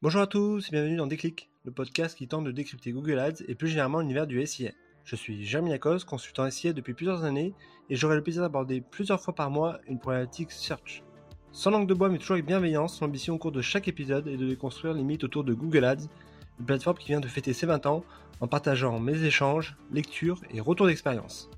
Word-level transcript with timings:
Bonjour 0.00 0.20
à 0.20 0.28
tous 0.28 0.68
et 0.68 0.70
bienvenue 0.70 0.96
dans 0.96 1.08
Déclic, 1.08 1.50
le 1.64 1.72
podcast 1.72 2.16
qui 2.16 2.28
tente 2.28 2.44
de 2.44 2.52
décrypter 2.52 2.92
Google 2.92 3.18
Ads 3.18 3.42
et 3.48 3.56
plus 3.56 3.66
généralement 3.66 3.98
l'univers 3.98 4.28
du 4.28 4.46
SIA. 4.46 4.70
Je 5.02 5.16
suis 5.16 5.44
Jeremy 5.44 5.70
Lacoste, 5.70 6.06
consultant 6.06 6.48
SIA 6.48 6.72
depuis 6.72 6.94
plusieurs 6.94 7.24
années 7.24 7.52
et 7.90 7.96
j'aurai 7.96 8.14
le 8.14 8.22
plaisir 8.22 8.42
d'aborder 8.42 8.80
plusieurs 8.80 9.20
fois 9.20 9.34
par 9.34 9.50
mois 9.50 9.80
une 9.88 9.98
problématique 9.98 10.52
search. 10.52 11.02
Sans 11.50 11.72
langue 11.72 11.88
de 11.88 11.94
bois 11.94 12.10
mais 12.10 12.18
toujours 12.18 12.34
avec 12.34 12.46
bienveillance, 12.46 13.00
l'ambition 13.00 13.34
au 13.34 13.38
cours 13.38 13.50
de 13.50 13.60
chaque 13.60 13.88
épisode 13.88 14.28
est 14.28 14.36
de 14.36 14.46
déconstruire 14.46 14.94
les 14.94 15.02
mythes 15.02 15.24
autour 15.24 15.42
de 15.42 15.52
Google 15.52 15.84
Ads, 15.84 16.06
une 16.60 16.66
plateforme 16.66 16.96
qui 16.96 17.08
vient 17.08 17.18
de 17.18 17.26
fêter 17.26 17.52
ses 17.52 17.66
20 17.66 17.86
ans 17.86 18.04
en 18.40 18.46
partageant 18.46 19.00
mes 19.00 19.24
échanges, 19.24 19.76
lectures 19.90 20.40
et 20.52 20.60
retours 20.60 20.86
d'expérience. 20.86 21.50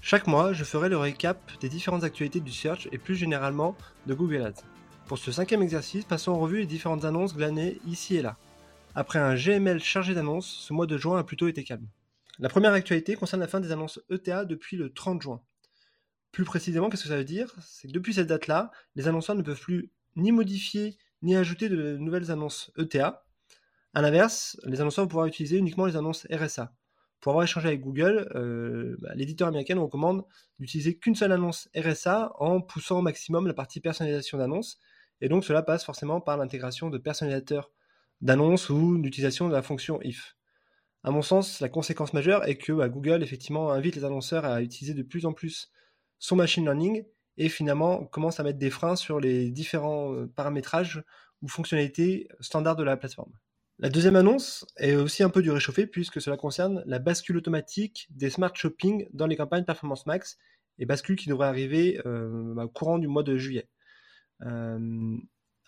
Chaque 0.00 0.26
mois, 0.26 0.52
je 0.52 0.64
ferai 0.64 0.88
le 0.88 0.96
récap 0.96 1.48
des 1.60 1.68
différentes 1.68 2.02
actualités 2.02 2.40
du 2.40 2.50
search 2.50 2.88
et 2.90 2.98
plus 2.98 3.14
généralement 3.14 3.76
de 4.08 4.14
Google 4.14 4.42
Ads. 4.42 4.64
Pour 5.08 5.16
ce 5.16 5.32
cinquième 5.32 5.62
exercice, 5.62 6.04
passons 6.04 6.32
en 6.32 6.38
revue 6.38 6.58
les 6.58 6.66
différentes 6.66 7.06
annonces 7.06 7.34
glanées 7.34 7.80
ici 7.86 8.16
et 8.16 8.20
là. 8.20 8.36
Après 8.94 9.18
un 9.18 9.36
GML 9.36 9.82
chargé 9.82 10.12
d'annonces, 10.12 10.46
ce 10.46 10.74
mois 10.74 10.86
de 10.86 10.98
juin 10.98 11.18
a 11.18 11.24
plutôt 11.24 11.48
été 11.48 11.64
calme. 11.64 11.88
La 12.38 12.50
première 12.50 12.74
actualité 12.74 13.14
concerne 13.14 13.40
la 13.40 13.48
fin 13.48 13.58
des 13.60 13.72
annonces 13.72 14.00
ETA 14.10 14.44
depuis 14.44 14.76
le 14.76 14.92
30 14.92 15.22
juin. 15.22 15.40
Plus 16.30 16.44
précisément, 16.44 16.90
qu'est-ce 16.90 17.04
que 17.04 17.08
ça 17.08 17.16
veut 17.16 17.24
dire? 17.24 17.54
C'est 17.62 17.88
que 17.88 17.92
depuis 17.94 18.12
cette 18.12 18.26
date-là, 18.26 18.70
les 18.96 19.08
annonceurs 19.08 19.34
ne 19.34 19.40
peuvent 19.40 19.58
plus 19.58 19.90
ni 20.16 20.30
modifier 20.30 20.98
ni 21.22 21.36
ajouter 21.36 21.70
de 21.70 21.96
nouvelles 21.96 22.30
annonces 22.30 22.70
ETA. 22.76 23.24
A 23.94 24.02
l'inverse, 24.02 24.60
les 24.64 24.82
annonceurs 24.82 25.06
vont 25.06 25.08
pouvoir 25.08 25.26
utiliser 25.26 25.56
uniquement 25.56 25.86
les 25.86 25.96
annonces 25.96 26.26
RSA. 26.30 26.74
Pour 27.20 27.32
avoir 27.32 27.44
échangé 27.44 27.68
avec 27.68 27.80
Google, 27.80 28.30
euh, 28.34 28.94
bah, 29.00 29.14
l'éditeur 29.14 29.48
américain 29.48 29.80
recommande 29.80 30.26
d'utiliser 30.58 30.98
qu'une 30.98 31.14
seule 31.14 31.32
annonce 31.32 31.70
RSA 31.74 32.32
en 32.38 32.60
poussant 32.60 32.98
au 32.98 33.02
maximum 33.02 33.46
la 33.46 33.54
partie 33.54 33.80
personnalisation 33.80 34.36
d'annonces. 34.36 34.78
Et 35.20 35.28
donc 35.28 35.44
cela 35.44 35.62
passe 35.62 35.84
forcément 35.84 36.20
par 36.20 36.36
l'intégration 36.36 36.90
de 36.90 36.98
personnalisateurs 36.98 37.70
d'annonces 38.20 38.68
ou 38.70 38.96
l'utilisation 38.96 39.48
de 39.48 39.52
la 39.52 39.62
fonction 39.62 40.00
if. 40.02 40.36
À 41.04 41.10
mon 41.10 41.22
sens, 41.22 41.60
la 41.60 41.68
conséquence 41.68 42.12
majeure 42.12 42.46
est 42.48 42.56
que 42.56 42.72
bah, 42.72 42.88
Google 42.88 43.22
effectivement 43.22 43.70
invite 43.72 43.96
les 43.96 44.04
annonceurs 44.04 44.44
à 44.44 44.62
utiliser 44.62 44.94
de 44.94 45.02
plus 45.02 45.26
en 45.26 45.32
plus 45.32 45.70
son 46.18 46.36
machine 46.36 46.64
learning 46.64 47.04
et 47.36 47.48
finalement 47.48 48.04
commence 48.04 48.40
à 48.40 48.42
mettre 48.42 48.58
des 48.58 48.70
freins 48.70 48.96
sur 48.96 49.20
les 49.20 49.50
différents 49.50 50.12
euh, 50.12 50.26
paramétrages 50.26 51.02
ou 51.40 51.48
fonctionnalités 51.48 52.28
standards 52.40 52.76
de 52.76 52.82
la 52.82 52.96
plateforme. 52.96 53.32
La 53.78 53.90
deuxième 53.90 54.16
annonce 54.16 54.66
est 54.76 54.96
aussi 54.96 55.22
un 55.22 55.30
peu 55.30 55.40
du 55.40 55.52
réchauffé 55.52 55.86
puisque 55.86 56.20
cela 56.20 56.36
concerne 56.36 56.82
la 56.84 56.98
bascule 56.98 57.36
automatique 57.36 58.08
des 58.10 58.28
smart 58.28 58.50
shopping 58.52 59.06
dans 59.12 59.28
les 59.28 59.36
campagnes 59.36 59.64
Performance 59.64 60.04
Max 60.06 60.36
et 60.80 60.86
bascule 60.86 61.14
qui 61.14 61.28
devrait 61.28 61.46
arriver 61.46 62.00
euh, 62.04 62.54
bah, 62.54 62.64
au 62.64 62.68
courant 62.68 62.98
du 62.98 63.06
mois 63.06 63.22
de 63.22 63.36
juillet. 63.36 63.68
Euh, 64.46 65.16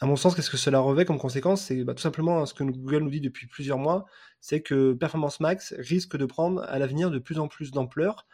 à 0.00 0.06
mon 0.06 0.16
sens, 0.16 0.34
qu'est-ce 0.34 0.50
que 0.50 0.56
cela 0.56 0.80
revêt 0.80 1.04
comme 1.04 1.18
conséquence? 1.18 1.62
C'est 1.62 1.84
bah, 1.84 1.94
tout 1.94 2.02
simplement 2.02 2.46
ce 2.46 2.54
que 2.54 2.64
Google 2.64 3.04
nous 3.04 3.10
dit 3.10 3.20
depuis 3.20 3.46
plusieurs 3.46 3.78
mois, 3.78 4.06
c'est 4.40 4.62
que 4.62 4.94
Performance 4.94 5.40
Max 5.40 5.74
risque 5.78 6.16
de 6.16 6.24
prendre 6.24 6.62
à 6.62 6.78
l'avenir 6.78 7.10
de 7.10 7.18
plus 7.18 7.38
en 7.38 7.48
plus 7.48 7.70
d'ampleur, 7.70 8.26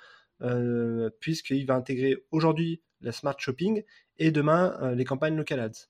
euh, 0.42 1.10
puisqu'il 1.20 1.66
va 1.66 1.74
intégrer 1.74 2.24
aujourd'hui 2.30 2.82
la 3.00 3.12
Smart 3.12 3.34
Shopping 3.38 3.82
et 4.18 4.30
demain 4.30 4.94
les 4.94 5.04
campagnes 5.04 5.36
Local 5.36 5.60
Ads. 5.60 5.88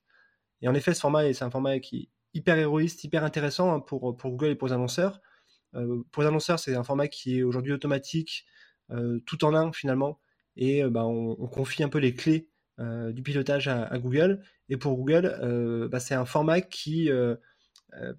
Et 0.62 0.68
en 0.68 0.74
effet, 0.74 0.94
ce 0.94 1.00
format, 1.00 1.32
c'est 1.32 1.44
un 1.44 1.50
format 1.50 1.78
qui 1.78 2.10
hyper 2.36 2.58
héroïste, 2.58 3.02
hyper 3.02 3.24
intéressant 3.24 3.72
hein, 3.72 3.80
pour, 3.80 4.14
Google 4.16 4.48
et 4.48 4.54
pour 4.54 4.68
les 4.68 4.74
annonceurs. 4.74 5.20
Euh, 5.74 6.02
pour 6.12 6.22
les 6.22 6.28
annonceurs, 6.28 6.58
c'est 6.58 6.74
un 6.74 6.84
format 6.84 7.08
qui 7.08 7.38
est 7.38 7.42
aujourd'hui 7.42 7.72
automatique, 7.72 8.44
euh, 8.90 9.20
tout 9.26 9.44
en 9.44 9.54
un 9.54 9.72
finalement, 9.72 10.20
et 10.56 10.84
euh, 10.84 10.90
bah, 10.90 11.06
on, 11.06 11.34
confie 11.48 11.82
un 11.82 11.88
peu 11.88 11.98
les 11.98 12.14
clés 12.14 12.48
du 12.78 13.22
pilotage 13.22 13.68
à, 13.68 13.98
Google. 13.98 14.42
Et 14.68 14.76
pour 14.76 14.96
Google, 14.96 15.88
bah, 15.90 16.00
c'est 16.00 16.14
un 16.14 16.24
format 16.24 16.60
qui 16.60 17.10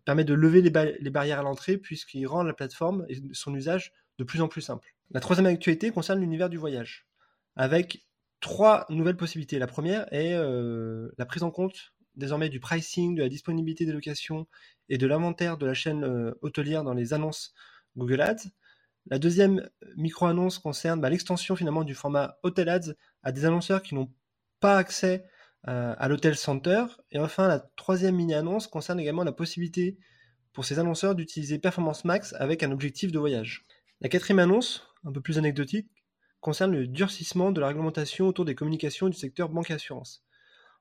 permet 0.06 0.24
de 0.24 0.34
lever 0.34 0.62
les, 0.62 1.10
barrières 1.10 1.40
à 1.40 1.44
l'entrée 1.44 1.78
puisqu'il 1.78 2.26
rend 2.26 2.44
la 2.44 2.54
plateforme 2.54 3.06
et 3.10 3.18
son 3.34 3.54
usage 3.54 3.94
de 4.18 4.24
plus 4.24 4.42
en 4.42 4.48
plus 4.48 4.62
simple. 4.62 4.96
La 5.12 5.20
troisième 5.20 5.46
actualité 5.46 5.92
concerne 5.92 6.20
l'univers 6.20 6.50
du 6.50 6.58
voyage, 6.58 7.08
avec 7.56 8.08
trois 8.40 8.86
nouvelles 8.90 9.18
possibilités. 9.18 9.60
La 9.60 9.68
première 9.68 10.12
est 10.12 10.34
la 10.36 11.26
prise 11.26 11.44
en 11.44 11.52
compte 11.52 11.94
désormais 12.18 12.50
du 12.50 12.60
pricing, 12.60 13.16
de 13.16 13.22
la 13.22 13.30
disponibilité 13.30 13.86
des 13.86 13.94
locations 13.94 14.48
et 14.90 14.98
de 14.98 15.08
l'inventaire 15.08 15.58
de 15.58 15.66
la 15.66 15.74
chaîne 15.74 16.04
euh, 16.04 16.34
hôtelière 16.42 16.84
dans 16.84 16.94
les 16.94 17.14
annonces 17.14 17.54
Google 17.96 18.22
Ads. 18.22 18.50
La 19.10 19.20
deuxième 19.20 19.70
micro-annonce 19.96 20.60
concerne 20.60 21.00
bah, 21.00 21.10
l'extension 21.10 21.56
finalement 21.56 21.84
du 21.84 21.96
format 21.96 22.38
Hotel 22.44 22.68
Ads 22.68 22.94
à 23.24 23.32
des 23.32 23.46
annonceurs 23.46 23.82
qui 23.82 23.96
n'ont 23.96 24.12
pas 24.60 24.78
accès 24.78 25.26
euh, 25.68 25.96
à 25.98 26.08
l'Hotel 26.08 26.36
Center. 26.36 26.86
Et 27.12 27.20
enfin, 27.20 27.48
la 27.48 27.60
troisième 27.76 28.16
mini-annonce 28.16 28.68
concerne 28.68 29.00
également 29.00 29.24
la 29.24 29.32
possibilité 29.32 29.98
pour 30.54 30.66
ces 30.66 30.80
annonceurs 30.80 31.16
d'utiliser 31.16 31.60
Performance 31.60 32.06
Max 32.06 32.34
avec 32.40 32.64
un 32.64 32.72
objectif 32.72 33.12
de 33.12 33.20
voyage. 33.20 33.66
La 34.02 34.10
quatrième 34.10 34.40
annonce, 34.40 34.88
un 35.04 35.12
peu 35.12 35.22
plus 35.22 35.38
anecdotique, 35.38 35.90
concerne 36.40 36.72
le 36.72 36.88
durcissement 36.88 37.52
de 37.52 37.60
la 37.60 37.68
réglementation 37.68 38.28
autour 38.28 38.46
des 38.46 38.56
communications 38.56 39.10
du 39.10 39.18
secteur 39.18 39.50
banque 39.50 39.72
et 39.72 39.74
assurance. 39.74 40.24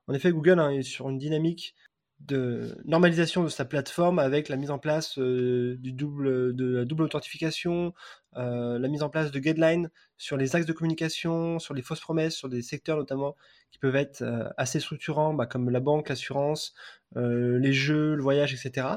En 0.07 0.13
effet, 0.13 0.31
Google 0.31 0.59
hein, 0.59 0.69
est 0.69 0.83
sur 0.83 1.09
une 1.09 1.17
dynamique 1.17 1.75
de 2.19 2.75
normalisation 2.85 3.43
de 3.43 3.49
sa 3.49 3.63
plateforme 3.63 4.19
avec 4.19 4.49
la 4.49 4.57
mise 4.57 4.71
en 4.71 4.79
place 4.79 5.17
euh, 5.19 5.77
du 5.79 5.93
double, 5.93 6.55
de 6.55 6.77
la 6.77 6.85
double 6.85 7.03
authentification, 7.03 7.93
euh, 8.35 8.79
la 8.79 8.87
mise 8.87 9.03
en 9.03 9.09
place 9.09 9.31
de 9.31 9.39
guidelines 9.39 9.89
sur 10.17 10.35
les 10.35 10.55
axes 10.55 10.65
de 10.65 10.73
communication, 10.73 11.59
sur 11.59 11.73
les 11.73 11.81
fausses 11.81 11.99
promesses, 11.99 12.35
sur 12.35 12.49
des 12.49 12.61
secteurs 12.61 12.97
notamment 12.97 13.35
qui 13.71 13.77
peuvent 13.77 13.95
être 13.95 14.23
euh, 14.23 14.49
assez 14.57 14.79
structurants, 14.79 15.33
bah, 15.33 15.45
comme 15.45 15.69
la 15.69 15.79
banque, 15.79 16.09
l'assurance, 16.09 16.73
les 17.15 17.73
jeux, 17.73 18.15
le 18.15 18.21
voyage, 18.21 18.53
etc. 18.53 18.87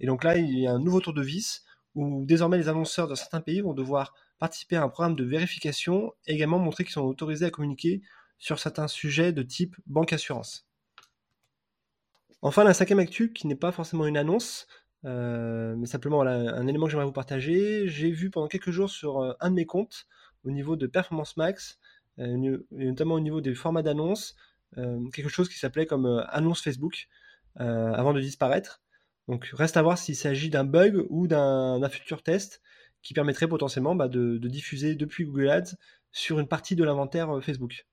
Et 0.00 0.06
donc 0.06 0.24
là, 0.24 0.36
il 0.36 0.58
y 0.58 0.66
a 0.66 0.72
un 0.72 0.78
nouveau 0.78 1.00
tour 1.00 1.14
de 1.14 1.22
vis 1.22 1.64
où 1.94 2.24
désormais 2.26 2.58
les 2.58 2.68
annonceurs 2.68 3.08
de 3.08 3.14
certains 3.14 3.40
pays 3.40 3.60
vont 3.60 3.74
devoir 3.74 4.14
participer 4.38 4.76
à 4.76 4.82
un 4.82 4.88
programme 4.88 5.16
de 5.16 5.24
vérification 5.24 6.12
et 6.26 6.34
également 6.34 6.58
montrer 6.58 6.84
qu'ils 6.84 6.92
sont 6.92 7.02
autorisés 7.02 7.46
à 7.46 7.50
communiquer 7.50 8.02
sur 8.38 8.58
certains 8.58 8.88
sujets 8.88 9.32
de 9.32 9.42
type 9.42 9.76
banque 9.86 10.12
assurance. 10.12 10.66
Enfin, 12.42 12.64
la 12.64 12.74
cinquième 12.74 12.98
actu, 12.98 13.32
qui 13.32 13.46
n'est 13.46 13.56
pas 13.56 13.72
forcément 13.72 14.06
une 14.06 14.16
annonce, 14.16 14.66
euh, 15.04 15.74
mais 15.76 15.86
simplement 15.86 16.22
un 16.22 16.66
élément 16.66 16.86
que 16.86 16.90
j'aimerais 16.90 17.06
vous 17.06 17.12
partager. 17.12 17.86
J'ai 17.88 18.10
vu 18.10 18.30
pendant 18.30 18.48
quelques 18.48 18.70
jours 18.70 18.90
sur 18.90 19.20
euh, 19.20 19.32
un 19.40 19.50
de 19.50 19.54
mes 19.54 19.66
comptes, 19.66 20.06
au 20.44 20.50
niveau 20.50 20.76
de 20.76 20.86
Performance 20.86 21.36
Max, 21.36 21.78
euh, 22.18 22.58
notamment 22.70 23.14
au 23.14 23.20
niveau 23.20 23.40
des 23.40 23.54
formats 23.54 23.82
d'annonces, 23.82 24.36
quelque 25.12 25.28
chose 25.28 25.48
qui 25.48 25.58
s'appelait 25.58 25.86
comme 25.86 26.24
annonce 26.28 26.60
Facebook, 26.60 27.08
avant 27.56 28.12
de 28.12 28.20
disparaître. 28.20 28.82
Donc 29.26 29.46
reste 29.54 29.76
à 29.76 29.82
voir 29.82 29.96
s'il 29.96 30.16
s'agit 30.16 30.50
d'un 30.50 30.64
bug 30.64 31.06
ou 31.08 31.26
d'un 31.26 31.88
futur 31.88 32.22
test 32.22 32.60
qui 33.02 33.14
permettrait 33.14 33.48
potentiellement 33.48 33.94
bah, 33.94 34.08
de, 34.08 34.36
diffuser 34.38 34.94
depuis 34.94 35.24
Google 35.24 35.48
Ads 35.48 35.76
sur 36.12 36.38
une 36.38 36.48
partie 36.48 36.76
de 36.76 36.84
l'inventaire 36.84 37.42
Facebook. 37.42 37.86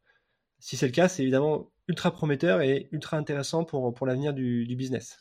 Si 0.59 0.75
c'est 0.75 0.87
le 0.87 0.91
cas, 0.91 1.07
c'est 1.07 1.23
évidemment 1.23 1.71
ultra 1.87 2.11
prometteur 2.11 2.61
et 2.61 2.87
ultra 2.91 3.17
intéressant 3.17 3.63
pour, 3.63 4.05
l'avenir 4.05 4.33
du, 4.33 4.75
business. 4.75 5.17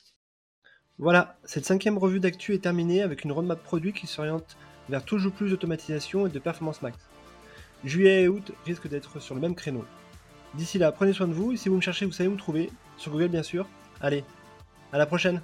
Voilà, 0.98 1.38
cette 1.44 1.64
cinquième 1.64 1.98
revue 1.98 2.20
d'actu 2.20 2.54
est 2.54 2.62
terminée 2.62 3.02
avec 3.02 3.24
une 3.24 3.32
roadmap 3.32 3.62
produit 3.62 3.92
qui 3.92 4.06
s'oriente 4.06 4.56
vers 4.88 5.04
toujours 5.04 5.32
plus 5.32 5.50
d'automatisation 5.50 6.26
et 6.26 6.30
de 6.30 6.38
performance 6.38 6.82
max. 6.82 6.98
Juillet 7.84 8.22
et 8.22 8.28
août 8.28 8.52
risquent 8.64 8.88
d'être 8.88 9.20
sur 9.20 9.34
le 9.34 9.40
même 9.40 9.54
créneau. 9.54 9.84
D'ici 10.54 10.78
là, 10.78 10.92
prenez 10.92 11.12
soin 11.12 11.26
de 11.26 11.32
vous 11.32 11.52
et 11.52 11.56
si 11.56 11.68
vous 11.68 11.76
me 11.76 11.80
cherchez, 11.80 12.04
vous 12.04 12.12
savez 12.12 12.28
où 12.28 12.32
me 12.32 12.36
trouver, 12.36 12.70
sur 12.96 13.10
Google 13.10 13.28
bien 13.28 13.42
sûr. 13.42 13.66
Allez, 14.00 14.24
à 14.92 14.98
la 14.98 15.06
prochaine 15.06 15.40